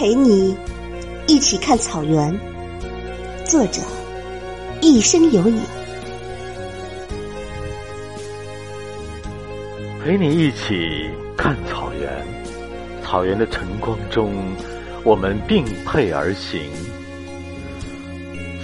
[0.00, 0.56] 陪你
[1.26, 2.34] 一起看草原，
[3.44, 3.82] 作者
[4.80, 5.60] 一生有你。
[10.02, 12.10] 陪你一起看草原，
[13.04, 14.32] 草原的晨光中，
[15.04, 16.62] 我们并辔而行；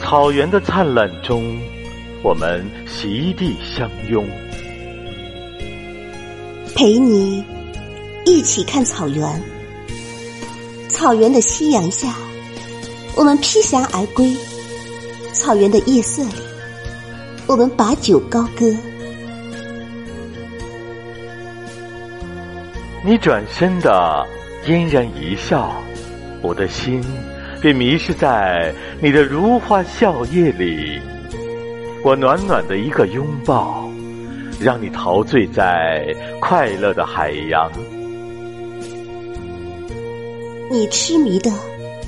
[0.00, 1.60] 草原的灿烂中，
[2.22, 4.26] 我们席地相拥。
[6.74, 7.44] 陪你
[8.24, 9.55] 一起看草原。
[10.96, 12.08] 草原的夕阳下，
[13.14, 14.34] 我们披霞而归；
[15.30, 16.30] 草原的夜色里，
[17.46, 18.64] 我们把酒高歌。
[23.04, 24.26] 你转身的
[24.64, 25.70] 嫣然一笑，
[26.40, 27.04] 我的心
[27.60, 30.98] 便迷失在你的如花笑靥里。
[32.02, 33.86] 我暖暖的一个拥抱，
[34.58, 36.06] 让你陶醉在
[36.40, 37.70] 快乐的海洋。
[40.68, 41.50] 你痴迷的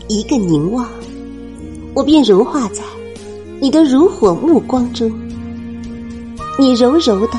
[0.09, 0.85] 一个凝望，
[1.95, 2.83] 我便融化在
[3.61, 5.09] 你的如火目光中。
[6.59, 7.39] 你柔柔的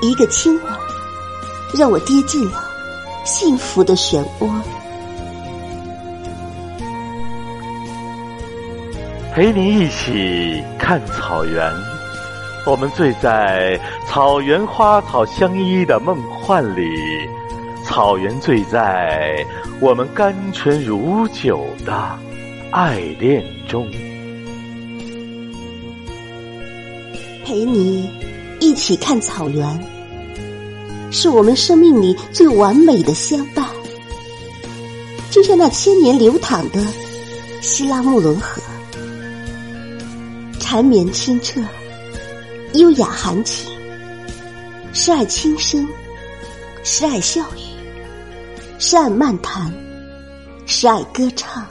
[0.00, 0.64] 一个亲吻，
[1.78, 2.60] 让我跌进了
[3.24, 4.50] 幸福的漩涡。
[9.32, 11.72] 陪你一起看草原，
[12.66, 16.82] 我们醉在草原花草相依的梦幻里。
[17.92, 19.46] 草原醉在
[19.78, 22.18] 我们甘醇如酒的
[22.70, 23.86] 爱恋中，
[27.44, 28.10] 陪你
[28.60, 29.78] 一起看草原，
[31.10, 33.68] 是我们生命里最完美的相伴。
[35.30, 36.82] 就像那千年流淌的
[37.60, 38.62] 希拉穆伦河，
[40.58, 41.60] 缠绵清澈，
[42.72, 43.70] 优雅含情，
[44.94, 45.86] 是爱轻声，
[46.82, 47.71] 是爱笑语。
[48.84, 49.72] 是爱漫谈，
[50.66, 51.64] 是爱歌唱。